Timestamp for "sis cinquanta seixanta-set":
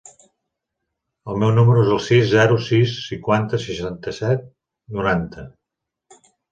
2.71-4.53